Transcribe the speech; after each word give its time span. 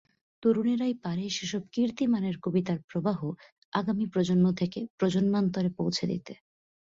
তরুণেরাই 0.43 0.95
পারে 1.03 1.25
সেসব 1.29 1.63
কীর্তিমানের 1.73 2.35
কবিতার 2.41 2.79
প্রবাহ 2.89 3.19
আগামী 3.73 4.05
প্রজন্ম 4.13 4.45
থেকে 4.59 4.79
প্রজন্মান্তরে 4.99 5.69
পৌঁছে 5.77 6.05
দিতে। 6.07 6.33